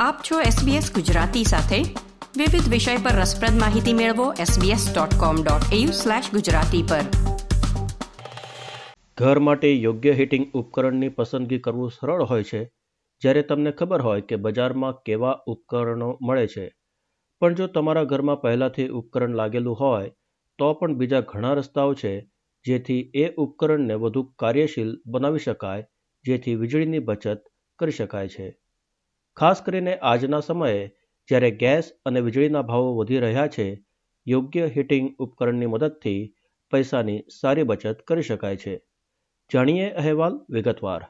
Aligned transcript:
આપ 0.00 0.30
છો 0.30 0.40
SBS 0.40 0.94
ગુજરાતી 0.94 1.44
સાથે. 1.44 1.82
વિવિધ 2.36 2.68
વિષય 2.68 2.96
પર 2.96 3.10
રસપ્રદ 3.10 3.60
માહિતી 3.60 3.92
મેળવો 3.92 4.32
sbs.com.au/gujarati 4.32 6.84
પર. 6.90 7.02
ઘર 9.18 9.38
માટે 9.38 9.74
યોગ્ય 9.74 10.12
હીટિંગ 10.12 10.52
ઉપકરણની 10.52 11.08
પસંદગી 11.08 11.58
કરવું 11.58 11.90
સરળ 11.90 12.22
હોય 12.22 12.42
છે, 12.42 12.70
જ્યારે 13.20 13.42
તમને 13.42 13.72
ખબર 13.72 14.02
હોય 14.02 14.20
કે 14.20 14.36
બજારમાં 14.36 15.02
કેવા 15.02 15.40
ઉપકરણો 15.46 16.18
મળે 16.22 16.46
છે. 16.46 16.72
પણ 17.40 17.54
જો 17.54 17.66
તમારા 17.66 18.04
ઘરમાં 18.04 18.40
પહેલાંથી 18.40 18.88
ઉપકરણ 18.88 19.34
લાગેલું 19.34 19.80
હોય, 19.80 20.10
તો 20.58 20.74
પણ 20.74 20.94
બીજા 20.94 21.20
ઘણા 21.20 21.52
રસ્તાઓ 21.52 21.94
છે, 21.94 22.30
જેથી 22.66 23.10
એ 23.14 23.28
ઉપકરણને 23.28 23.94
વધુ 23.94 24.22
કાર્યશીલ 24.22 24.98
બનાવી 25.06 25.38
શકાય, 25.38 25.84
જેથી 26.24 26.54
વીજળીની 26.54 26.98
બચત 26.98 27.38
કરી 27.78 27.92
શકાય 27.92 28.28
છે. 28.28 28.58
ખાસ 29.38 29.62
કરીને 29.62 29.96
આજના 29.96 30.40
સમયે 30.40 30.90
જ્યારે 31.28 31.50
ગેસ 31.50 31.90
અને 32.04 32.20
વીજળીના 32.20 32.62
ભાવો 32.62 32.96
વધી 32.96 33.18
રહ્યા 33.18 33.46
છે 33.46 33.84
યોગ્ય 34.26 34.66
હીટિંગ 34.66 35.16
ઉપકરણની 35.18 35.66
મદદથી 35.66 36.34
પૈસાની 36.70 37.22
સારી 37.40 37.62
બચત 37.62 38.00
કરી 38.00 38.22
શકાય 38.22 38.56
છે. 38.56 38.80
જાણીએ 39.54 39.90
અહેવાલ 39.90 40.40
વિગતવાર. 40.50 41.04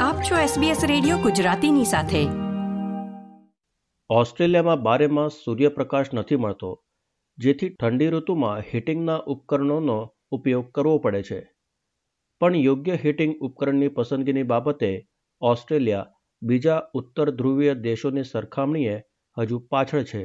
આપ 0.00 0.16
છો 0.16 0.36
SBS 0.36 0.86
રેડિયો 0.86 1.16
ગુજરાતીની 1.16 1.84
સાથે. 1.84 2.26
ઓસ્ટ્રેલિયામાં 4.10 4.82
બારેમાં 4.82 5.28
સૂર્યપ્રકાશ 5.28 6.06
નથી 6.14 6.36
મળતો 6.36 6.84
જેથી 7.38 7.68
ઠંડી 7.68 8.08
ઋતુમાં 8.08 8.60
હીટિંગના 8.60 9.16
ઉપકરણોનો 9.16 10.14
ઉપયોગ 10.30 10.70
કરવો 10.70 10.98
પડે 10.98 11.22
છે. 11.22 11.52
પણ 12.40 12.56
યોગ્ય 12.56 12.94
હીટિંગ 12.94 13.34
ઉપકરણની 13.40 13.88
પસંદગીની 13.88 14.42
બાબતે 14.42 15.08
ઓસ્ટ્રેલિયા 15.40 16.06
બીજા 16.42 16.80
ઉત્તર 16.94 17.30
ધ્રુવીય 17.30 17.74
દેશોની 17.74 18.24
સરખામણીએ 18.24 18.96
હજુ 19.36 19.58
પાછળ 19.70 20.02
છે. 20.02 20.22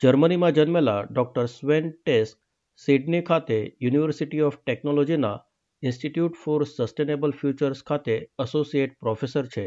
જર્મનીમાં 0.00 0.52
જન્મેલા 0.52 1.00
ડોક્ટર 1.04 1.46
સ્વેન 1.46 1.90
ટેસ્ક 1.92 2.38
સિડની 2.76 3.22
ખાતે 3.22 3.58
યુનિવર્સિટી 3.80 4.40
ઓફ 4.40 4.58
ટેકનોલોજીના 4.66 5.38
ઇન્સ્ટિટ્યૂટ 5.82 6.38
ફોર 6.44 6.64
સસ્ટેનેબલ 6.64 7.32
ફ્યુચર્સ 7.32 7.82
ખાતે 7.82 8.14
એસોસિએટ 8.38 8.96
પ્રોફેસર 9.00 9.46
છે. 9.46 9.66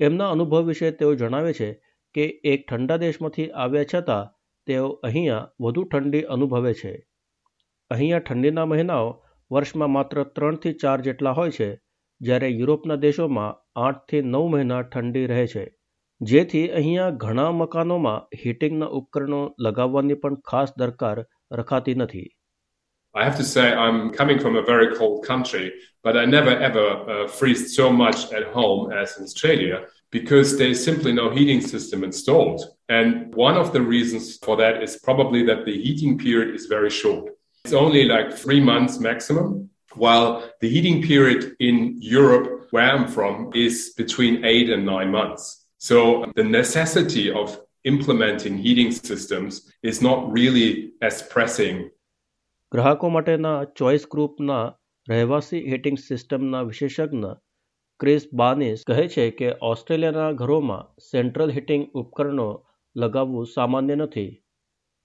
એમના 0.00 0.30
અનુભવ 0.30 0.62
વિશે 0.66 0.90
તેઓ 0.90 1.14
જણાવે 1.14 1.52
છે 1.52 1.70
કે 2.14 2.24
એક 2.44 2.68
ઠંડા 2.68 2.96
દેશમાંથી 2.96 3.50
આવ્યા 3.54 3.90
છતાં 3.94 4.30
તેઓ 4.66 4.86
અહીંયા 5.02 5.48
વધુ 5.60 5.84
ઠંડી 5.84 6.22
અનુભવે 6.28 6.74
છે. 6.74 6.92
અહીંયા 7.90 8.18
ઠંડીના 8.18 8.64
મહિનાઓ 8.64 9.08
વર્ષમાં 9.50 9.90
માત્ર 9.90 10.22
ત્રણથી 10.36 10.72
ચાર 10.72 10.98
જેટલા 11.00 11.32
હોય 11.32 11.50
છે 11.50 11.70
જ્યારે 12.23 12.49
યુરોપના 12.59 12.95
દેશોમાં 13.03 13.57
આઠથી 13.87 14.21
નવ 14.21 14.45
મહિના 14.53 14.81
ઠંડી 14.93 15.27
રહે 15.33 15.45
છે 15.53 15.65
જેથી 16.21 16.65
અહીંયા 16.79 17.11
ઘણા 17.23 17.51
મકાનોમાં 17.61 18.25
હીટિંગના 18.41 18.89
ઉપકરણો 18.99 19.39
લગાવવાની 19.67 20.19
પણ 20.23 20.41
ખાસ 20.51 20.75
દરકાર 20.81 21.17
રખાતી 21.61 21.97
નથી 22.01 22.27
I 23.15 23.23
have 23.23 23.37
to 23.37 23.43
say, 23.43 23.73
I'm 23.73 24.11
coming 24.11 24.39
from 24.39 24.55
a 24.55 24.61
very 24.61 24.95
cold 24.95 25.25
country, 25.25 25.71
but 26.03 26.15
I 26.15 26.25
never 26.25 26.51
ever 26.67 26.87
uh, 27.13 27.27
freeze 27.27 27.75
so 27.75 27.91
much 27.91 28.31
at 28.31 28.43
home 28.57 28.91
as 28.93 29.17
in 29.17 29.23
Australia 29.23 29.77
because 30.11 30.57
there's 30.57 30.83
simply 30.83 31.11
no 31.13 31.29
heating 31.29 31.61
system 31.61 32.03
installed. 32.03 32.61
And 32.89 33.33
one 33.35 33.57
of 33.57 33.73
the 33.73 33.81
reasons 33.81 34.37
for 34.37 34.55
that 34.57 34.83
is 34.83 34.97
probably 34.97 35.43
that 35.45 35.65
the 35.65 35.75
heating 35.85 36.17
period 36.17 36.53
is 36.53 36.67
very 36.67 36.89
short. 36.89 37.25
It's 37.65 37.73
only 37.73 38.05
like 38.05 38.31
three 38.33 38.61
months 38.61 38.99
maximum, 38.99 39.69
while 39.95 40.43
the 40.61 40.69
heating 40.69 41.01
period 41.01 41.55
in 41.59 41.97
Europe, 42.01 42.67
where 42.71 42.89
I'm 42.89 43.07
from, 43.07 43.51
is 43.55 43.93
between 43.97 44.45
eight 44.45 44.69
and 44.69 44.85
nine 44.85 45.11
months. 45.11 45.67
So 45.81 46.31
the 46.35 46.43
necessity 46.43 47.31
of 47.31 47.59
implementing 47.85 48.57
heating 48.57 48.91
systems 48.91 49.71
is 49.83 50.01
not 50.01 50.31
really 50.31 50.93
as 51.01 51.21
pressing. 51.23 51.77
ગ્રાહકો 52.71 53.09
માટેના 53.09 53.51
choice 53.79 54.03
ગ્રુપના 54.11 54.63
રહેવાસી 55.07 55.61
heating 55.71 55.97
સિસ્ટમના 56.07 56.61
વિશેષજ્ઞ 56.63 57.31
Chris 57.99 58.27
બાનિસ 58.33 58.83
કહે 58.89 59.05
છે 59.13 59.25
કે 59.39 59.47
ઓસ્ટ્રેલિયાના 59.69 60.37
ઘરોમાં 60.41 60.89
સેન્ટ્રલ 61.05 61.53
હીટિંગ 61.55 61.85
ઉપકરણો 62.01 62.49
લગાવવું 62.95 63.49
સામાન્ય 63.55 63.95
નથી 63.95 64.31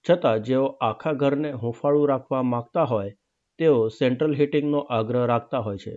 છતાં 0.05 0.43
જેઓ 0.49 0.65
આખા 0.89 1.15
ઘરને 1.23 1.51
હૂંફાળું 1.63 2.09
રાખવા 2.09 2.43
માંગતા 2.51 2.83
હોય 2.83 3.15
તેઓ 3.60 3.88
સેન્ટ્રલ 3.88 4.34
હીટિંગનો 4.34 4.78
આગ્રહ 4.78 5.24
રાખતા 5.26 5.58
હોય 5.58 5.76
છે. 5.76 5.94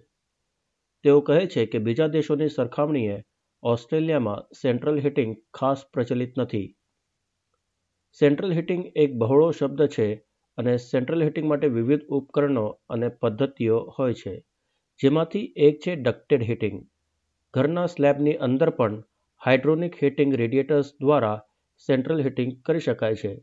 તેઓ 1.03 1.21
કહે 1.21 1.45
છે 1.45 1.65
કે 1.65 1.79
બીજા 1.79 2.07
દેશોની 2.07 2.47
સરખામણીએ 2.49 3.17
ઓસ્ટ્રેલિયામાં 3.63 4.45
સેન્ટ્રલ 4.61 4.99
હીટિંગ 4.99 5.35
ખાસ 5.53 5.85
પ્રચલિત 5.93 6.39
નથી. 6.39 6.75
સેન્ટ્રલ 8.19 8.51
હીટિંગ 8.51 8.83
એક 8.95 9.15
બહોળો 9.15 9.51
શબ્દ 9.51 9.87
છે 9.87 10.07
અને 10.57 10.77
સેન્ટ્રલ 10.77 11.23
હીટિંગ 11.23 11.47
માટે 11.47 11.67
વિવિધ 11.67 12.03
ઉપકરણો 12.07 12.65
અને 12.89 13.07
પદ્ધતિઓ 13.07 13.79
હોય 13.99 14.13
છે, 14.13 14.35
જેમાંથી 14.99 15.53
એક 15.57 15.79
છે 15.79 15.95
ડક્ટેડ 15.95 16.43
હીટિંગ. 16.43 16.83
ઘરના 17.53 17.85
સ્લેબની 17.85 18.33
અંદર 18.33 18.69
પણ 18.69 19.03
હાઇડ્રોનિક 19.41 20.03
હીટિંગ 20.03 20.35
રેડિએટર્સ 20.35 20.93
દ્વારા 21.01 21.39
સેન્ટ્રલ 21.87 22.21
હીટિંગ 22.21 22.61
કરી 22.61 22.79
શકાય 22.79 23.15
છે. 23.15 23.33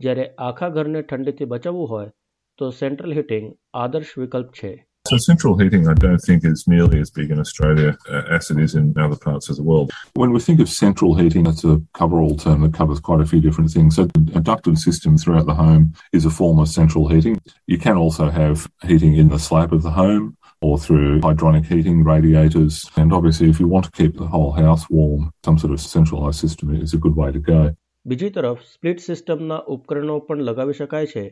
જ્યારે 0.00 0.34
આખા 0.38 0.68
ઘરને 0.68 1.02
ઠંડીથી 1.02 1.44
બચાવવું 1.44 1.88
હોય 1.88 2.10
તો 2.59 2.71
સેન્ટ્રલ 2.79 3.13
હીટિંગ 3.19 3.51
આદર્શ 3.83 4.15
વિકલ્પ 4.17 4.49
છે 4.61 4.71
So 5.05 5.17
central 5.17 5.57
heating, 5.57 5.87
I 5.87 5.95
don't 5.95 6.19
think 6.19 6.45
is 6.45 6.67
nearly 6.67 6.99
as 6.99 7.09
big 7.09 7.31
in 7.31 7.39
Australia 7.39 7.97
uh, 8.07 8.21
as 8.29 8.51
it 8.51 8.59
is 8.59 8.75
in 8.75 8.93
other 8.97 9.17
parts 9.17 9.49
of 9.49 9.55
the 9.55 9.63
world. 9.63 9.91
When 10.13 10.31
we 10.31 10.39
think 10.39 10.59
of 10.59 10.69
central 10.69 11.15
heating, 11.15 11.43
that's 11.43 11.63
a 11.63 11.81
cover-all 11.93 12.37
term 12.37 12.61
that 12.61 12.75
covers 12.75 12.99
quite 12.99 13.19
a 13.19 13.25
few 13.25 13.41
different 13.41 13.71
things. 13.71 13.95
So 13.95 14.03
a 14.35 14.39
ducted 14.41 14.77
system 14.77 15.17
throughout 15.17 15.47
the 15.47 15.55
home 15.55 15.93
is 16.13 16.25
a 16.25 16.29
form 16.29 16.59
of 16.59 16.69
central 16.69 17.07
heating. 17.07 17.35
You 17.67 17.79
can 17.79 17.97
also 17.97 18.29
have 18.29 18.69
heating 18.83 19.15
in 19.15 19.29
the 19.29 19.39
slab 19.39 19.73
of 19.73 19.81
the 19.81 19.91
home 19.91 20.37
or 20.61 20.77
through 20.77 21.19
hydronic 21.21 21.65
heating 21.65 22.03
radiators. 22.03 22.89
And 22.95 23.11
obviously, 23.11 23.49
if 23.49 23.59
you 23.59 23.67
want 23.67 23.85
to 23.85 23.91
keep 23.91 24.17
the 24.17 24.27
whole 24.27 24.51
house 24.53 24.87
warm, 24.89 25.31
some 25.43 25.57
sort 25.57 25.73
of 25.73 25.81
centralized 25.81 26.39
system 26.39 26.75
is 26.75 26.93
a 26.93 26.97
good 26.97 27.15
way 27.15 27.31
to 27.31 27.39
go. 27.53 27.61
બીજી 28.05 28.29
તરફ 28.35 28.61
split 28.65 28.99
સિસ્ટમના 28.99 29.57
ઉપકરણો 29.73 30.13
પણ 30.27 30.45
લગાવી 30.45 30.73
શકાય 30.73 31.05
છે 31.05 31.23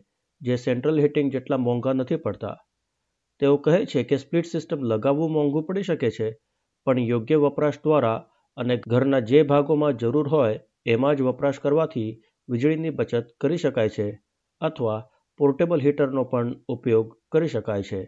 જે 0.44 0.56
central 0.56 1.00
heating 1.00 1.32
જેટલા 1.32 1.59
મોંઘા 1.59 1.94
નથી 1.94 2.16
પડતા. 2.16 2.56
તેઓ 3.41 3.56
કહે 3.59 3.78
છે 3.87 4.03
કે 4.05 4.16
સ્પ્લિટ 4.16 4.47
સિસ્ટમ 4.47 4.84
લગાવવું 4.84 5.32
મોંઘું 5.32 5.66
પડી 5.66 5.82
શકે 5.82 6.10
છે, 6.10 6.28
પણ 6.87 7.06
યોગ્ય 7.06 7.38
વપરાશ 7.38 7.81
દ્વારા 7.82 8.19
અને 8.56 8.77
ઘરના 8.87 9.21
જે 9.21 9.43
ભાગોમાં 9.44 9.97
જરૂર 9.97 10.28
હોય 10.28 10.60
એમાં 10.87 11.16
જ 11.16 11.22
વપરાશ 11.22 11.59
કરવાથી 11.59 12.10
વીજળીની 12.49 12.91
બચત 12.91 13.27
કરી 13.41 13.59
શકાય 13.59 13.88
છે, 13.88 14.09
અથવા 14.60 15.00
પોર્ટેબલ 15.41 15.81
હીટરનો 15.81 16.25
પણ 16.25 16.53
ઉપયોગ 16.69 17.16
કરી 17.33 17.49
શકાય 17.49 17.83
છે. 17.83 18.03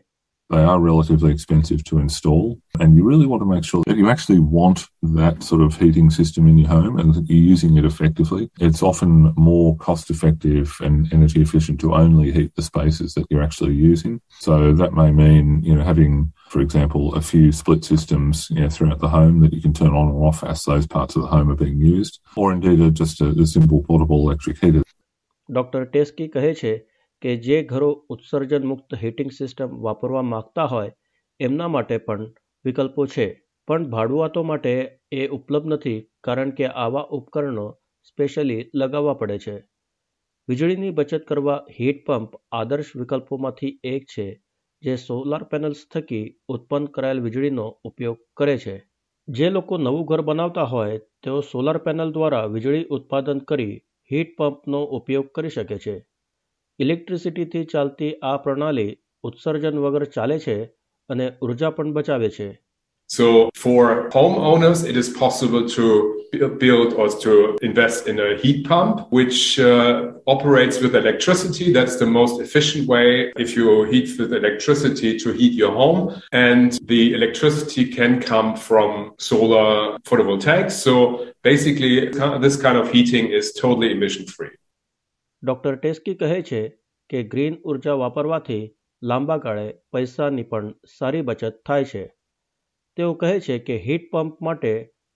They 0.51 0.57
are 0.57 0.81
relatively 0.81 1.31
expensive 1.31 1.81
to 1.85 1.99
install, 1.99 2.59
and 2.77 2.97
you 2.97 3.05
really 3.05 3.25
want 3.25 3.41
to 3.41 3.45
make 3.45 3.63
sure 3.63 3.83
that 3.87 3.95
you 3.95 4.09
actually 4.09 4.39
want 4.39 4.85
that 5.01 5.43
sort 5.43 5.61
of 5.61 5.77
heating 5.77 6.09
system 6.09 6.45
in 6.45 6.57
your 6.57 6.67
home 6.67 6.99
and 6.99 7.13
that 7.13 7.29
you're 7.29 7.37
using 7.37 7.77
it 7.77 7.85
effectively. 7.85 8.49
It's 8.59 8.83
often 8.83 9.33
more 9.37 9.77
cost 9.77 10.09
effective 10.09 10.75
and 10.81 11.07
energy 11.13 11.41
efficient 11.41 11.79
to 11.79 11.95
only 11.95 12.33
heat 12.33 12.53
the 12.55 12.63
spaces 12.63 13.13
that 13.13 13.27
you're 13.29 13.41
actually 13.41 13.75
using. 13.75 14.19
So 14.39 14.73
that 14.73 14.91
may 14.91 15.11
mean, 15.11 15.63
you 15.63 15.73
know, 15.73 15.85
having, 15.85 16.33
for 16.49 16.59
example, 16.59 17.15
a 17.15 17.21
few 17.21 17.53
split 17.53 17.85
systems 17.85 18.49
you 18.49 18.59
know, 18.59 18.69
throughout 18.69 18.99
the 18.99 19.07
home 19.07 19.39
that 19.39 19.53
you 19.53 19.61
can 19.61 19.73
turn 19.73 19.95
on 19.95 20.09
or 20.09 20.27
off 20.27 20.43
as 20.43 20.63
those 20.63 20.85
parts 20.85 21.15
of 21.15 21.21
the 21.21 21.29
home 21.29 21.49
are 21.49 21.55
being 21.55 21.79
used, 21.79 22.19
or 22.35 22.51
indeed 22.51 22.81
a, 22.81 22.91
just 22.91 23.21
a, 23.21 23.29
a 23.29 23.45
simple 23.45 23.83
portable 23.83 24.19
electric 24.27 24.57
heater. 24.59 24.83
Doctor 25.49 25.83
ટેસ્કી 25.93 26.25
કહે 26.33 26.51
છે 26.59 26.73
કે 27.22 27.32
જે 27.40 27.56
ઘરો 27.64 27.90
ઉત્સર્જન 28.08 28.66
મુક્ત 28.66 28.96
heating 28.96 29.30
system 29.30 29.76
વાપરવા 29.80 30.22
માંગતા 30.24 30.66
હોય, 30.66 30.92
એમના 31.40 31.68
માટે 31.68 31.96
પણ 31.98 32.24
વિકલ્પો 32.64 33.06
છે. 33.06 33.26
પણ 33.68 33.86
ભાડુઆતો 33.90 34.42
માટે 34.42 34.72
એ 35.12 35.28
ઉપલબ્ધ 35.28 35.68
નથી, 35.68 35.98
કારણ 36.20 36.50
કે 36.50 36.66
આવા 36.76 37.06
ઉપકરણો 37.10 37.66
સ્પેશિયલી 38.02 38.68
લગાવવા 38.74 39.14
પડે 39.14 39.38
છે. 39.38 39.56
વીજળીની 40.48 40.90
બચત 40.90 41.22
કરવા 41.24 41.60
હીટ 41.78 42.02
પંપ 42.06 42.30
આદર્શ 42.52 42.92
વિકલ્પોમાંથી 42.96 43.78
એક 43.84 44.04
છે, 44.06 44.26
જે 44.82 44.96
સોલાર 44.96 45.44
પેનલ્સ 45.44 45.80
થકી 45.88 46.24
ઉત્પન્ન 46.48 46.86
કરાયેલ 46.88 47.20
વીજળીનો 47.20 47.66
ઉપયોગ 47.84 48.18
કરે 48.36 48.56
છે. 48.58 48.76
જે 49.28 49.50
લોકો 49.50 49.78
નવું 49.78 50.04
ઘર 50.04 50.22
બનાવતા 50.22 50.64
હોય, 50.64 50.98
તેઓ 51.22 51.40
સોલાર 51.42 51.78
પેનલ 51.78 52.12
દ્વારા 52.12 52.46
વીજળી 52.46 52.86
ઉત્પાદન 52.90 53.40
કરી 53.44 53.74
હીટ 54.10 54.36
પંપનો 54.36 54.80
ઉપયોગ 54.98 55.26
કરી 55.32 55.50
શકે 55.50 55.78
છે. 55.78 55.96
ઇલેક્ટ્રિસિટીથી 56.83 57.69
ચાલતી 57.73 58.11
આ 58.31 58.37
પ્રણાલી 58.45 58.97
ઉત્સર્જન 59.29 59.79
વગર 59.85 60.05
ચાલે 60.15 60.37
છે 60.45 60.57
અને 61.09 61.27
ઉર્જા 61.45 61.71
પણ 61.77 61.93
બચાવે 61.97 62.29
છે 62.37 62.49
So 63.11 63.25
for 63.63 64.09
homeowners, 64.11 64.81
it 64.89 64.95
is 64.95 65.09
possible 65.09 65.63
to 65.77 65.85
build 66.59 66.93
or 66.93 67.09
to 67.23 67.57
invest 67.61 68.07
in 68.07 68.21
a 68.21 68.37
heat 68.37 68.65
pump, 68.65 69.11
which 69.11 69.59
uh, 69.59 70.13
operates 70.27 70.79
with 70.79 70.95
electricity. 70.95 71.73
That's 71.73 71.97
the 71.97 72.05
most 72.05 72.39
efficient 72.39 72.87
way 72.87 73.33
if 73.35 73.49
you 73.57 73.83
heat 73.83 74.17
with 74.17 74.31
electricity 74.31 75.19
to 75.23 75.33
heat 75.33 75.53
your 75.63 75.73
home. 75.73 76.21
And 76.31 76.79
the 76.85 77.13
electricity 77.13 77.83
can 77.97 78.21
come 78.21 78.55
from 78.55 79.11
solar 79.19 79.99
photovoltaics. 80.09 80.71
So 80.71 81.27
basically, 81.43 81.93
this 82.39 82.55
kind 82.55 82.77
of 82.77 82.89
heating 82.89 83.25
is 83.27 83.51
totally 83.51 83.91
emission 83.91 84.25
free. 84.25 84.55
Doctor 85.46 85.74
Teske 85.76 86.14
કહે 86.14 86.42
છે 86.42 86.60
કે 87.10 87.22
green 87.22 87.56
ઊર્જા 87.62 87.94
વાપરવાથી 87.94 88.64
લાંબા 89.02 89.36
ગાળે 89.36 89.66
પૈસાની 89.92 90.42
પણ 90.42 90.74
સારી 90.98 91.22
બચત 91.22 91.54
થાય 91.66 91.84
છે. 91.84 92.04
તેઓ 92.96 93.14
કહે 93.14 93.40
છે 93.40 93.58
કે 93.58 93.76
હીટ 93.78 94.10
પંપ 94.12 94.40
માટે 94.40 94.72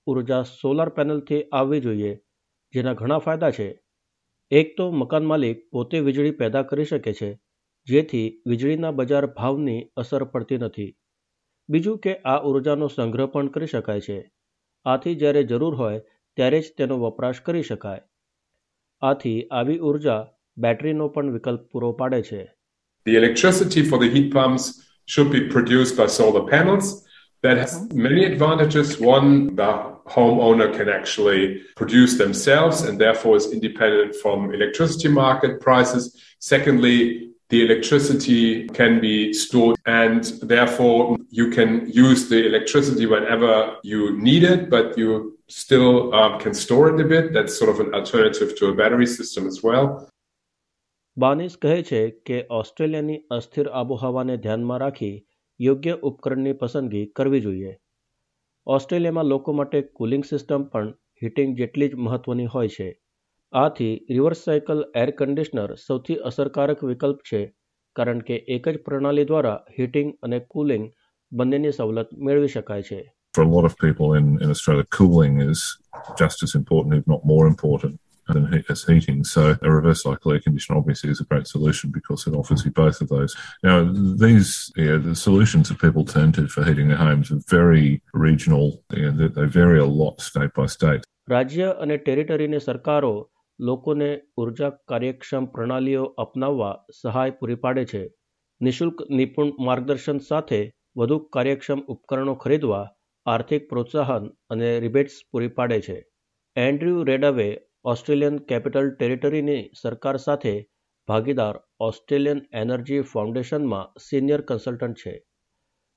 ઊર્જા 0.07 0.43
સોલાર 0.43 0.89
પેનલથી 0.89 1.43
આવવી 1.53 1.81
જોઈએ, 1.81 2.13
જેના 2.75 2.95
ઘણા 2.95 3.19
ફાયદા 3.19 3.51
છે. 3.51 3.69
એક 4.51 4.77
તો 4.77 4.91
મકાન 4.91 5.25
માલિક 5.25 5.71
પોતે 5.71 6.01
વીજળી 6.01 6.31
પેદા 6.31 6.63
કરી 6.63 6.85
શકે 6.85 7.13
છે, 7.13 7.31
જેથી 7.89 8.43
વીજળીના 8.47 8.91
બજાર 8.91 9.27
ભાવની 9.27 9.81
અસર 9.97 10.25
પડતી 10.25 10.59
નથી. 10.59 10.97
બીજું 11.69 11.99
કે 11.99 12.15
આ 12.25 12.39
ઉર્જાનો 12.43 12.89
સંગ્રહ 12.89 13.27
પણ 13.27 13.49
કરી 13.49 13.67
શકાય 13.67 14.01
છે. 14.01 14.19
આથી 14.87 15.15
જ્યારે 15.15 15.43
જરૂર 15.45 15.75
હોય, 15.75 16.01
ત્યારે 16.37 16.61
જ 16.61 16.73
તેનો 16.79 16.99
વપરાશ 16.99 17.41
કરી 17.41 17.63
શકાય. 17.63 18.03
આથી 19.02 19.34
આવી 19.60 19.78
ઉર્જા 19.90 20.20
બેટરીનો 20.58 21.08
પણ 21.16 21.32
વિકલ્પ 21.38 21.64
પૂરો 21.72 21.92
પાડે 22.02 22.22
છે 22.30 22.42
The 23.06 23.16
electricity 23.22 23.82
for 23.90 23.98
the 24.04 24.10
heat 24.14 24.30
pumps 24.38 24.64
should 25.14 25.30
be 25.32 25.42
produced 25.56 25.96
by 25.98 26.08
solar 26.20 26.44
panels. 26.54 26.86
That 27.44 27.58
has 27.64 27.74
many 28.06 28.22
advantages. 28.26 28.88
One, 29.00 29.56
the 29.56 29.72
homeowner 30.16 30.70
can 30.78 30.90
actually 30.90 31.62
produce 31.76 32.14
themselves 32.18 32.78
and 32.82 32.94
therefore 33.00 33.34
is 33.38 33.52
independent 33.58 34.16
from 34.22 34.38
electricity 34.58 35.10
market 35.10 35.54
prices. 35.62 36.04
Secondly, 36.40 36.98
the 37.50 37.64
electricity 37.64 38.68
can 38.70 39.00
be 39.00 39.32
stored 39.34 39.78
and 39.86 40.24
therefore 40.42 41.18
you 41.30 41.52
can 41.52 41.70
use 41.92 42.28
the 42.30 42.46
electricity 42.48 43.06
whenever 43.06 43.76
you 43.84 44.18
need 44.20 44.44
it, 44.44 44.70
but 44.70 44.98
you 44.98 45.38
still 45.51 46.15
um, 46.15 46.39
can 46.39 46.55
store 46.55 46.87
it 46.91 47.01
a 47.01 47.05
bit. 47.05 47.33
That's 47.33 47.59
sort 47.59 47.71
of 47.71 47.81
an 47.81 47.93
alternative 47.95 48.57
to 48.59 48.67
a 48.67 48.75
battery 48.75 49.07
system 49.09 49.47
as 49.47 49.59
well. 49.63 49.91
બાનિસ 51.17 51.57
કહે 51.57 51.77
છે 51.83 52.01
કે 52.27 52.39
ઓસ્ટ્રેલિયાની 52.51 53.21
અસ્થિર 53.31 53.67
આબોહવાને 53.73 54.37
ધ્યાનમાં 54.37 54.81
રાખી 54.81 55.15
યોગ્ય 55.61 55.97
ઉપકરણની 56.11 56.57
પસંદગી 56.61 57.05
કરવી 57.17 57.41
જોઈએ 57.41 57.73
ઓસ્ટ્રેલિયામાં 58.67 59.31
લોકો 59.33 59.53
માટે 59.53 59.79
કુલિંગ 60.01 60.25
સિસ્ટમ 60.25 60.67
પણ 60.73 60.93
હીટિંગ 61.23 61.57
જેટલી 61.59 61.89
જ 61.89 62.01
મહત્વની 62.01 62.51
હોય 62.55 62.75
છે 62.77 62.89
આથી 63.53 63.93
રિવર્સ 64.11 64.43
સાયકલ 64.45 64.83
એર 65.03 65.11
કન્ડિશનર 65.19 65.77
સૌથી 65.87 66.21
અસરકારક 66.25 66.85
વિકલ્પ 66.85 67.23
છે 67.31 67.41
કારણ 67.97 68.27
કે 68.29 68.37
એક 68.57 68.69
જ 68.75 68.83
પ્રણાલી 68.87 69.25
દ્વારા 69.25 69.59
હીટિંગ 69.79 70.13
અને 70.23 70.39
કુલિંગ 70.55 70.85
બંનેની 71.33 71.73
સવલત 71.73 72.21
મેળવી 72.27 72.53
શકાય 72.55 72.83
છે 72.83 73.01
For 73.34 73.44
a 73.44 73.48
lot 73.48 73.66
of 73.66 73.78
people 73.78 74.14
in, 74.14 74.42
in 74.42 74.50
Australia, 74.50 74.86
cooling 74.90 75.42
is 75.42 75.78
just 76.18 76.44
as 76.44 76.56
important, 76.56 76.96
if 76.96 77.08
not 77.08 77.26
more 77.26 77.48
important. 77.48 78.00
than 78.28 78.52
heat 78.52 78.66
as 78.70 78.84
heating. 78.84 79.24
So 79.24 79.56
a 79.62 79.72
reverse 79.72 80.04
cycle 80.04 80.34
air 80.34 80.40
conditioner 80.40 80.78
obviously 80.78 81.10
is 81.12 81.22
a 81.22 81.26
great 81.26 81.48
solution 81.48 81.92
because 81.92 82.26
it 82.28 82.34
offers 82.34 82.66
you 82.66 82.72
both 82.72 83.02
of 83.02 83.10
those. 83.10 83.36
Now 83.64 83.84
these 84.26 84.72
yeah, 84.76 84.98
the 84.98 85.16
solutions 85.16 85.70
that 85.70 85.80
people 85.80 86.06
turn 86.06 86.32
to 86.34 86.48
for 86.48 86.64
heating 86.64 86.88
their 86.88 86.98
homes 86.98 87.32
are 87.32 87.42
very 87.50 88.02
regional. 88.14 88.84
Yeah, 88.92 89.12
they, 89.14 89.28
they 89.28 89.46
vary 89.46 89.80
a 89.80 89.86
lot 89.86 90.22
state 90.22 90.54
by 90.54 90.68
state. 90.68 91.04
રાજ્ય 91.30 91.70
અને 91.84 91.96
ટેરિટરીની 91.98 92.60
સરકારો 92.60 93.14
લોકોને 93.60 94.10
ઉર્જા 94.38 94.70
કાર્યક્ષમ 94.88 95.46
પ્રણાલીઓ 95.46 96.04
અપનાવવા 96.18 96.74
સહાય 97.02 97.32
પૂરી 97.32 97.56
પાડે 97.56 97.86
છે 97.86 98.02
નિશુલ્ક 98.62 99.02
નિપુણ 99.10 99.56
માર્ગદર્શન 99.60 100.18
સાથે 100.18 100.60
વધુ 100.98 101.18
કાર્યક્ષમ 101.20 101.80
ઉપકરણો 101.88 102.36
ખરીદવા 102.36 102.84
આર્થિક 103.27 103.69
પ્રોત્સાહન 103.69 104.29
અને 104.51 104.81
રિબેટ્સ 104.81 105.13
પૂરી 105.33 105.49
પાડે 105.49 105.81
છે. 105.81 106.11
એન્ડ્રુ 106.57 107.05
રેડાવે 107.05 107.61
ઓસ્ટ્રેલિયન 107.85 108.39
કેપિટલ 108.39 108.91
ટેરિટરીની 108.91 109.71
સરકાર 109.83 110.17
સાથે 110.17 110.69
ભાગીદાર 111.09 111.61
ઓસ્ટ્રેલિયન 111.81 112.41
એનર્જી 112.53 113.01
ફાઉન્ડેશનમાં 113.01 113.93
સિનિયર 114.01 114.41
કન્સલ્ટન્ટ 114.41 114.97
છે. 114.97 115.27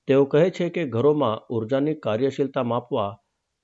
તેઓ 0.07 0.25
કહે 0.25 0.49
છે 0.49 0.69
કે 0.69 0.85
ઘરોમાં 0.85 1.39
ઉર્જાની 1.49 1.93
કાર્યશીલતા 1.93 2.63
માપવા, 2.63 3.17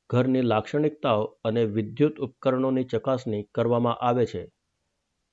ઘરની 0.09 0.41
લાક્ષણિકતાઓ 0.41 1.23
અને 1.23 1.65
વિદ્યુત 1.65 2.19
ઉપકરણોની 2.19 2.83
ચકાસણી 2.83 3.43
કરવામાં 3.43 3.93
આવે 3.93 4.25
છે. 4.25 4.51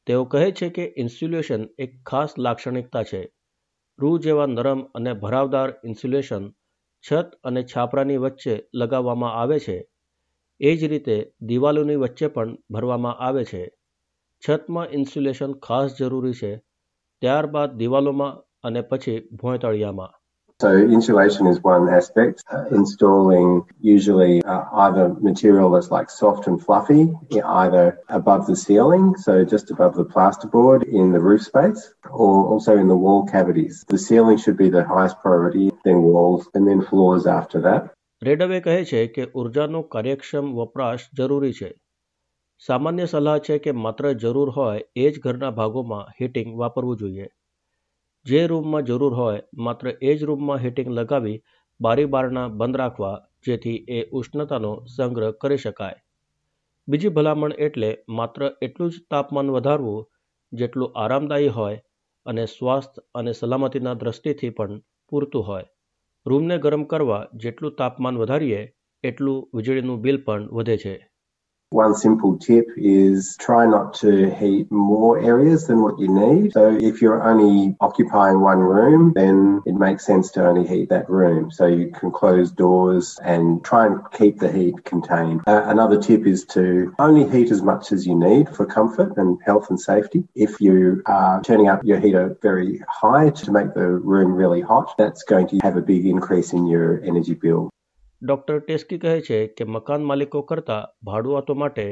તેઓ 0.06 0.24
કહે 0.24 0.52
છે 0.52 0.68
કે 0.68 0.94
ઇન્સ્યુલેશન 0.96 1.68
એક 1.78 2.02
ખાસ 2.06 2.34
લાક્ષણિકતા 2.38 3.02
છે. 3.02 3.32
રૂ 3.98 4.18
જેવા 4.18 4.46
નરમ 4.46 4.82
અને 4.82 5.12
ભરાવદાર 5.12 5.68
ઇન્સ્યુલેશન 5.84 6.52
છત 7.06 7.28
અને 7.44 7.62
છાપરાની 7.62 8.16
વચ્ચે 8.16 8.54
લગાવવામાં 8.74 9.34
આવે 9.40 9.58
છે. 9.58 9.88
એ 10.60 10.76
જ 10.76 10.84
રીતે 10.84 11.32
દિવાલોની 11.40 11.96
વચ્ચે 11.96 12.26
પણ 12.26 12.56
ભરવામાં 12.70 13.16
આવે 13.18 13.44
છે. 13.44 13.68
છતમાં 14.42 14.90
ઇન્સ્યુલેશન 14.90 15.52
ખાસ 15.52 15.98
જરૂરી 15.98 16.32
છે. 16.32 16.52
ત્યારબાદ 17.22 17.70
દિવાલોમાં 17.76 18.38
અને 18.62 18.80
પછી 18.80 19.20
ભોંયતળિયામાં. 19.20 20.12
So 20.59 20.77
insulation 20.77 21.47
is 21.47 21.59
one 21.63 21.89
aspect. 21.89 22.43
Uh, 22.53 22.65
installing 22.69 23.63
usually 23.79 24.43
uh, 24.43 24.65
either 24.73 25.05
material 25.19 25.71
that's 25.71 25.89
like 25.89 26.11
soft 26.11 26.45
and 26.45 26.63
fluffy, 26.63 27.11
either 27.43 27.97
above 28.09 28.45
the 28.45 28.55
ceiling, 28.55 29.15
so 29.17 29.43
just 29.43 29.71
above 29.71 29.95
the 29.95 30.05
plasterboard 30.05 30.83
in 30.83 31.11
the 31.11 31.19
roof 31.19 31.41
space, 31.41 31.81
or 32.11 32.45
also 32.45 32.77
in 32.77 32.87
the 32.87 32.95
wall 32.95 33.25
cavities. 33.25 33.83
The 33.87 33.97
ceiling 33.97 34.37
should 34.37 34.55
be 34.55 34.69
the 34.69 34.83
highest 34.83 35.19
priority, 35.19 35.71
then 35.83 36.03
walls, 36.03 36.47
and 36.53 36.67
then 36.67 36.83
floors 36.83 37.25
after 37.39 37.61
that. 37.61 37.89
રેડવે 38.21 38.57
કહે 38.65 38.73
છે 38.89 38.99
કે 39.13 39.23
ઉર્જાનો 39.41 39.79
કાર્યક્ષમ 39.93 40.49
વપરાશ 40.57 41.05
જરૂરી 41.19 41.53
છે 41.59 41.69
સામાન્ય 42.61 43.05
સલાહ 43.13 43.37
છે 43.47 43.55
કે 43.65 43.71
માત્ર 43.85 44.11
જરૂર 44.23 44.49
હોય 44.57 44.83
એ 44.95 45.05
જ 45.13 45.23
ઘરના 45.23 45.49
ભાગોમાં 45.59 46.11
હીટિંગ 46.19 46.51
વાપરવું 46.59 46.99
જોઈએ 46.99 47.27
જે 48.26 48.46
રૂમમાં 48.46 48.84
જરૂર 48.84 49.14
હોય, 49.14 49.42
માત્ર 49.56 49.86
એ 50.00 50.16
જ 50.16 50.24
રૂમમાં 50.24 50.58
હીટિંગ 50.58 50.90
લગાવી 50.90 51.42
બારી 51.80 52.06
બારણા 52.06 52.48
બંધ 52.48 52.76
રાખવા, 52.76 53.16
જેથી 53.46 53.84
એ 53.88 54.00
ઉષ્ણતાનો 54.12 54.72
સંગ્રહ 54.86 55.32
કરી 55.40 55.58
શકાય. 55.58 55.98
બીજી 56.88 57.08
ભલામણ 57.08 57.54
એટલે 57.58 57.90
માત્ર 58.10 58.42
એટલું 58.62 58.90
જ 58.90 59.02
તાપમાન 59.10 59.50
વધારવું 59.50 60.06
જેટલું 60.52 60.92
આરામદાયી 60.94 61.48
હોય 61.48 61.82
અને 62.26 62.44
સ્વાસ્થ્ય 62.46 63.06
અને 63.14 63.32
સલામતીના 63.32 63.94
દ્રષ્ટિથી 63.94 64.50
પણ 64.50 64.80
પૂરતું 65.12 65.46
હોય. 65.46 65.66
રૂમને 66.26 66.56
ગરમ 66.58 66.84
કરવા 66.84 67.22
જેટલું 67.34 67.76
તાપમાન 67.76 68.16
વધારીએ, 68.16 68.62
એટલું 69.04 69.44
વીજળીનું 69.54 70.00
બિલ 70.00 70.18
પણ 70.18 70.48
વધે 70.50 70.76
છે. 70.76 70.94
One 71.70 71.96
simple 71.96 72.38
tip 72.38 72.66
is 72.76 73.36
try 73.40 73.66
not 73.66 73.92
to 73.94 74.30
heat 74.30 74.70
more 74.70 75.18
areas 75.18 75.66
than 75.66 75.82
what 75.82 75.98
you 75.98 76.06
need. 76.06 76.52
So 76.52 76.78
if 76.80 77.02
you're 77.02 77.24
only 77.24 77.74
occupying 77.80 78.40
one 78.40 78.60
room, 78.60 79.12
then 79.16 79.62
it 79.66 79.74
makes 79.74 80.06
sense 80.06 80.30
to 80.32 80.46
only 80.46 80.64
heat 80.64 80.90
that 80.90 81.10
room. 81.10 81.50
So 81.50 81.66
you 81.66 81.90
can 81.90 82.12
close 82.12 82.52
doors 82.52 83.18
and 83.24 83.64
try 83.64 83.86
and 83.86 83.98
keep 84.12 84.38
the 84.38 84.52
heat 84.52 84.84
contained. 84.84 85.40
Uh, 85.48 85.64
another 85.66 86.00
tip 86.00 86.24
is 86.24 86.44
to 86.46 86.94
only 87.00 87.28
heat 87.28 87.50
as 87.50 87.62
much 87.62 87.90
as 87.90 88.06
you 88.06 88.14
need 88.14 88.48
for 88.54 88.64
comfort 88.64 89.16
and 89.16 89.36
health 89.44 89.68
and 89.68 89.80
safety. 89.80 90.22
If 90.36 90.60
you 90.60 91.02
are 91.06 91.42
turning 91.42 91.68
up 91.68 91.82
your 91.82 91.98
heater 91.98 92.38
very 92.42 92.80
high 92.88 93.30
to 93.30 93.50
make 93.50 93.74
the 93.74 93.88
room 93.88 94.32
really 94.32 94.60
hot, 94.60 94.94
that's 94.96 95.24
going 95.24 95.48
to 95.48 95.58
have 95.64 95.76
a 95.76 95.82
big 95.82 96.06
increase 96.06 96.52
in 96.52 96.68
your 96.68 97.02
energy 97.02 97.34
bill. 97.34 97.70
Doctor 98.22 98.58
Teske 98.60 98.98
કહે 98.98 99.14
છે 99.20 99.38
કે 99.46 99.64
મકાન 99.64 100.02
માલિકો 100.02 100.40
કરતાં 100.42 100.88
ભાડુઆતો 101.04 101.54
માટે 101.54 101.86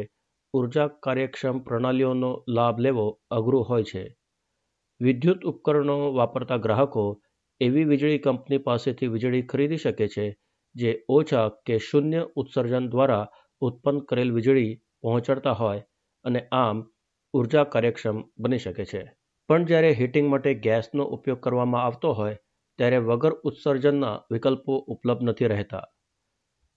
ઊર્જા 0.55 0.87
કાર્યક્ષમ 1.05 1.57
પ્રણાલીઓનો 1.59 2.31
લાભ 2.49 2.79
લેવો 2.79 3.07
અઘરું 3.31 3.67
હોય 3.69 3.85
છે. 3.85 4.05
વિદ્યુત 5.01 5.45
ઉપકરણો 5.45 5.97
વાપરતા 6.13 6.59
ગ્રાહકો 6.59 7.05
એવી 7.61 7.85
વીજળી 7.85 8.19
કંપની 8.19 8.59
પાસેથી 8.59 9.09
વીજળી 9.09 9.43
ખરીદી 9.43 9.77
શકે 9.77 10.07
છે 10.09 10.27
જે 10.75 10.91
ઓછા 11.09 11.47
કે 11.67 11.79
શૂન્ય 11.79 12.23
ઉત્સર્જન 12.37 12.87
દ્વારા 12.89 13.25
ઉત્પન્ન 13.63 13.99
કરેલ 14.09 14.31
વીજળી 14.33 14.71
પહોંચાડતા 15.03 15.53
હોય 15.53 15.87
અને 16.25 16.41
આમ 16.53 16.85
ઊર્જા 17.35 17.65
કાર્યક્ષમ 17.65 18.19
બની 18.39 18.59
શકે 18.59 18.85
છે. 18.85 19.03
પણ 19.49 19.65
જ્યારે 19.65 19.91
હીટિંગ 19.93 20.29
માટે 20.29 20.53
ગેસનો 20.55 21.05
ઉપયોગ 21.15 21.41
કરવામાં 21.41 21.85
આવતો 21.85 22.13
હોય, 22.13 22.37
ત્યારે 22.79 22.99
વગર 22.99 23.35
ઉત્સર્જનના 23.45 24.17
વિકલ્પો 24.33 24.75
ઉપલબ્ધ 24.89 25.23
નથી 25.23 25.49
રહેતા. 25.49 25.85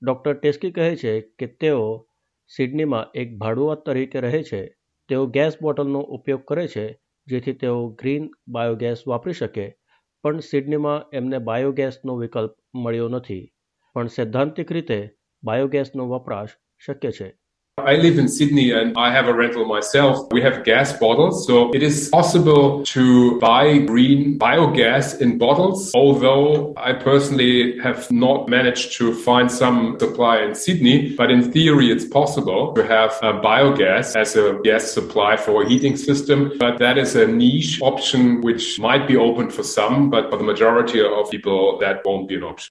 ડૉક્ટર 0.01 0.33
ટેસ્કી 0.33 0.71
કહે 0.71 0.95
છે 0.95 1.21
કે 1.39 1.47
તેઓ 1.47 2.07
સિડનીમાં 2.51 3.09
એક 3.13 3.37
ભાડુઆત 3.37 3.85
તરીકે 3.85 4.19
રહે 4.19 4.43
છે. 4.43 4.61
તેઓ 5.09 5.25
ગેસ 5.27 5.57
બોટલનો 5.61 5.99
ઉપયોગ 5.99 6.43
કરે 6.45 6.67
છે, 6.67 6.85
જેથી 7.27 7.53
તેઓ 7.53 7.87
ગ્રીન 7.89 8.29
બાયોગેસ 8.47 9.07
વાપરી 9.07 9.33
શકે, 9.33 9.65
પણ 10.23 10.39
સિડનીમાં 10.39 11.05
એમને 11.13 11.39
બાયોગેસનો 11.39 12.17
વિકલ્પ 12.17 12.53
મળ્યો 12.75 13.07
નથી. 13.07 13.51
પણ 13.95 14.07
સૈદ્ધાંતિક 14.07 14.71
રીતે 14.71 14.99
બાયોગેસનો 15.43 16.07
વપરાશ 16.07 16.55
શક્ય 16.85 17.11
છે. 17.11 17.29
I 17.78 17.96
live 17.96 18.18
in 18.18 18.28
Sydney 18.28 18.70
and 18.70 18.96
I 18.98 19.10
have 19.12 19.28
a 19.28 19.34
rental 19.34 19.64
myself. 19.64 20.30
We 20.30 20.42
have 20.42 20.62
gas 20.62 20.92
bottles, 20.92 21.46
so 21.46 21.72
it 21.72 21.82
is 21.82 22.10
possible 22.10 22.84
to 22.84 23.40
buy 23.40 23.78
green 23.78 24.38
biogas 24.38 25.22
in 25.22 25.38
bottles. 25.38 25.90
Although 25.94 26.74
I 26.76 26.92
personally 26.92 27.78
have 27.78 28.10
not 28.10 28.50
managed 28.50 28.92
to 28.98 29.14
find 29.14 29.50
some 29.50 29.98
supply 29.98 30.42
in 30.42 30.54
Sydney, 30.54 31.16
but 31.16 31.30
in 31.30 31.50
theory 31.50 31.90
it's 31.90 32.04
possible 32.04 32.74
to 32.74 32.86
have 32.86 33.12
biogas 33.42 34.14
as 34.16 34.36
a 34.36 34.60
gas 34.62 34.92
supply 34.92 35.38
for 35.38 35.62
a 35.62 35.68
heating 35.68 35.96
system. 35.96 36.52
But 36.58 36.78
that 36.78 36.98
is 36.98 37.16
a 37.16 37.26
niche 37.26 37.80
option 37.80 38.42
which 38.42 38.78
might 38.78 39.08
be 39.08 39.16
open 39.16 39.48
for 39.48 39.62
some, 39.62 40.10
but 40.10 40.30
for 40.30 40.36
the 40.36 40.44
majority 40.44 41.00
of 41.00 41.30
people 41.30 41.78
that 41.78 42.04
won't 42.04 42.28
be 42.28 42.36
an 42.36 42.44
option. 42.44 42.70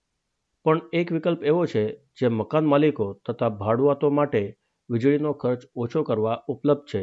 પણ 0.65 0.81
એક 0.93 1.07
વિકલ્પ 1.11 1.43
એવો 1.43 1.61
છે 1.65 1.83
જે 2.19 2.27
મકાન 2.39 2.65
માલિકો 2.71 3.05
તથા 3.25 3.47
ભાડુઆતો 3.61 4.09
માટે 4.17 4.41
વીજળીનો 4.90 5.32
ખર્ચ 5.32 5.62
ઓછો 5.76 6.02
કરવા 6.02 6.36
ઉપલબ્ધ 6.48 6.86
છે, 6.86 7.02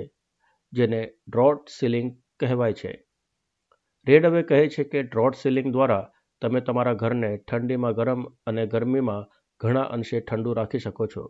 જેને 0.74 1.02
ડ્રોટ 1.28 1.70
સીલિંગ 1.70 2.10
કહેવાય 2.40 2.74
છે. 2.74 2.94
રેડ 4.08 4.26
હવે 4.26 4.44
કહે 4.44 4.68
છે 4.68 4.84
કે 4.84 5.04
ડ્રોટ 5.04 5.36
સીલિંગ 5.36 5.72
દ્વારા 5.72 6.10
તમે 6.42 6.62
તમારા 6.62 6.94
ઘરને 6.94 7.32
ઠંડીમાં 7.38 7.94
ગરમ 7.94 8.24
અને 8.48 8.64
ગરમીમાં 8.68 9.28
ઘણા 9.62 9.90
અંશે 9.96 10.20
ઠંડુ 10.20 10.54
રાખી 10.54 10.80
શકો 10.80 11.08
છો. 11.08 11.24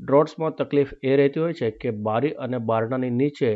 ડ્રોટ્સમાં 0.00 0.54
તકલીફ 0.54 0.92
એ 1.02 1.16
રહેતી 1.16 1.40
હોય 1.40 1.52
છે 1.52 1.70
કે 1.70 1.90
બારી 1.90 2.34
અને 2.44 2.58
બારણાની 2.58 3.10
નીચે 3.10 3.52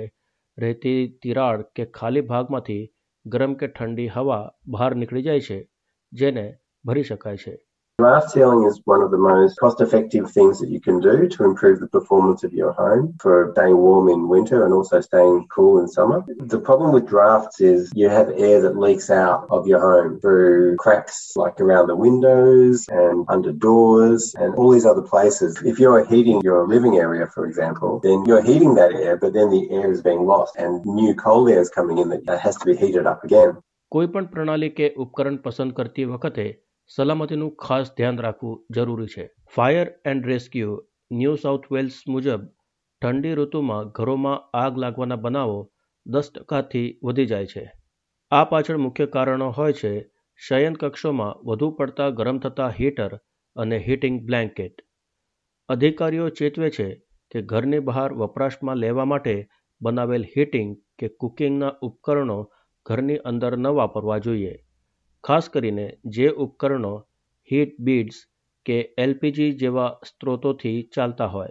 રહેતી 0.58 1.00
તિરાડ 1.22 1.62
કે 1.76 1.84
ખાલી 1.84 2.20
ભાગમાંથી 2.20 2.82
ગરમ 3.26 3.54
કે 3.54 3.66
ઠંડી 3.66 4.06
હવા 4.06 4.50
બહાર 4.66 4.94
નીકળી 4.94 5.22
જાય 5.22 5.40
છે, 5.40 5.58
જેને 6.12 6.46
ભરી 6.84 7.02
શકાય 7.02 7.36
છે. 7.36 7.54
Draft 7.99 8.29
sealing 8.29 8.63
is 8.63 8.79
one 8.85 9.01
of 9.01 9.09
the 9.09 9.17
most 9.17 9.55
cost 9.57 9.81
effective 9.81 10.29
things 10.29 10.59
that 10.59 10.69
you 10.69 10.79
can 10.79 10.99
do 10.99 11.27
to 11.27 11.43
improve 11.43 11.79
the 11.79 11.87
performance 11.87 12.43
of 12.43 12.53
your 12.53 12.71
home 12.73 13.15
for 13.19 13.51
staying 13.55 13.75
warm 13.75 14.07
in 14.07 14.27
winter 14.27 14.65
and 14.65 14.71
also 14.71 15.01
staying 15.01 15.47
cool 15.49 15.79
in 15.79 15.87
summer. 15.87 16.23
The 16.37 16.59
problem 16.59 16.91
with 16.91 17.07
drafts 17.07 17.59
is 17.59 17.91
you 17.95 18.07
have 18.09 18.29
air 18.29 18.61
that 18.61 18.77
leaks 18.77 19.09
out 19.09 19.47
of 19.49 19.65
your 19.65 19.79
home 19.79 20.19
through 20.19 20.75
cracks 20.77 21.31
like 21.35 21.59
around 21.59 21.87
the 21.87 21.95
windows 21.95 22.85
and 22.89 23.25
under 23.29 23.51
doors 23.51 24.35
and 24.37 24.53
all 24.53 24.69
these 24.69 24.85
other 24.85 25.01
places. 25.01 25.59
If 25.65 25.79
you're 25.79 26.05
heating 26.05 26.39
your 26.43 26.67
living 26.67 26.97
area, 26.97 27.25
for 27.25 27.47
example, 27.47 27.99
then 28.03 28.25
you're 28.25 28.43
heating 28.43 28.75
that 28.75 28.93
air, 28.93 29.17
but 29.17 29.33
then 29.33 29.49
the 29.49 29.71
air 29.71 29.91
is 29.91 30.03
being 30.03 30.27
lost 30.27 30.55
and 30.57 30.85
new 30.85 31.15
cold 31.15 31.49
air 31.49 31.61
is 31.61 31.69
coming 31.69 31.97
in 31.97 32.09
that 32.09 32.39
has 32.39 32.57
to 32.57 32.65
be 32.65 32.75
heated 32.75 33.07
up 33.07 33.23
again. 33.23 33.57
કોઈ 33.91 34.07
પણ 34.13 34.25
પ્રણાલી 34.31 34.69
કે 34.77 34.87
ઉપકરણ 35.03 35.35
પસંદ 35.43 35.73
કરતી 35.75 36.05
વખતે 36.13 36.45
સલામતીનું 36.88 37.56
ખાસ 37.56 37.90
ધ્યાન 37.96 38.18
રાખવું 38.18 38.66
જરૂરી 38.70 39.06
છે. 39.06 39.30
Fire 39.56 39.86
and 40.04 40.26
rescue, 40.26 40.88
New 41.12 41.34
South 41.34 41.72
Wales 41.72 42.02
મુજબ, 42.08 42.40
ઠંડી 43.02 43.34
ઋતુમાં 43.34 43.88
ઘરોમાં 43.88 44.42
આગ 44.54 44.78
લાગવાના 44.78 45.16
બનાવો 45.16 45.70
દસ 46.06 46.32
ટકાથી 46.32 46.98
વધી 47.04 47.26
જાય 47.26 47.46
છે. 47.46 47.72
આ 48.32 48.44
પાછળ 48.44 48.76
મુખ્ય 48.76 49.06
કારણો 49.06 49.50
હોય 49.50 49.72
છે, 49.72 50.10
શયન 50.36 50.74
કક્ષોમાં 50.74 51.38
વધુ 51.44 51.70
પડતા 51.70 52.10
ગરમ 52.10 52.38
થતા 52.38 52.68
હીટર 52.68 53.20
અને 53.56 53.78
હીટિંગ 53.78 54.26
બ્લેન્કેટ. 54.26 54.74
અધિકારીઓ 55.68 56.28
ચેતવે 56.28 56.70
છે 56.70 57.02
કે 57.30 57.42
ઘરની 57.42 57.78
બહાર 57.78 58.12
વપરાશમાં 58.12 58.76
લેવા 58.76 59.04
માટે 59.04 59.48
બનાવેલ 59.80 60.24
હીટિંગ 60.24 60.76
કે 60.98 61.08
કુકિંગના 61.08 61.72
ઉપકરણો 61.82 62.38
ઘરની 62.86 63.16
અંદર 63.16 63.56
ન 63.56 63.66
વાપરવા 63.66 64.18
જોઈએ. 64.18 64.54
ખાસ 65.24 65.48
કરીને 65.48 65.96
જે 66.04 66.28
ઉપકરણો 66.28 66.98
હીટ 67.52 67.80
બીડ્સ 67.80 68.14
કે 68.66 68.94
એલપીજી 68.98 69.52
જેવા 69.52 69.98
સ્ત્રોતોથી 70.08 70.90
ચાલતા 70.94 71.26
હોય. 71.26 71.48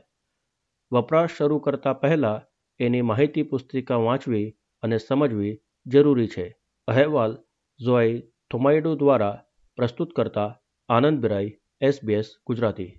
વપરાશ 0.93 1.29
શરૂ 1.37 1.59
કરતા 1.59 1.93
પહેલા 1.93 2.41
એની 2.79 3.01
માહિતી 3.01 3.43
પુસ્તિકા 3.43 3.95
વાંચવી 3.95 4.57
અને 4.81 4.97
સમજવી 4.97 5.61
જરૂરી 5.85 6.27
છે. 6.27 6.57
અહેવાલ 6.87 7.37
ઝોઈ 7.85 8.19
થોમાઇડો 8.51 8.95
દ્વારા 8.95 9.43
પ્રસ્તુત 9.75 10.13
કરતા 10.15 10.59
આનંદ 10.89 11.19
બિરાઈ 11.19 11.57
એસબીએસ 11.81 12.25
ગુજરાતી. 12.47 12.95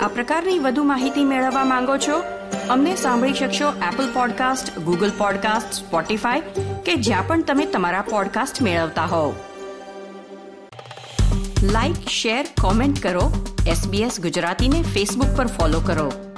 આ 0.00 0.08
પ્રકારની 0.08 0.58
વધુ 0.58 0.84
માહિતી 0.84 1.24
મેળવવા 1.24 1.64
માંગો 1.64 1.96
છો? 1.96 2.39
અમને 2.70 2.96
સાંભળી 2.96 3.34
શકશો 3.34 3.68
Apple 3.68 4.12
podcast 4.12 4.78
Google 4.78 5.12
podcast 5.18 5.72
Spotify 5.72 6.40
કે 6.84 6.94
જ્યાં 6.94 7.26
પણ 7.26 7.42
તમે 7.42 7.64
તમારા 7.64 8.00
પોડકાસ્ટ 8.00 8.62
મેળવતા 8.62 9.04
હોવ. 9.04 9.34
લાઇક 11.62 12.08
શેર 12.08 12.46
કોમેન્ટ 12.60 13.02
કરો. 13.02 13.54
એસબીએસ 13.66 14.20
ગુજરાતીને 14.20 14.82
ફેસબુક 14.82 15.36
પર 15.36 15.46
ફોલો 15.46 15.80
કરો. 15.80 16.29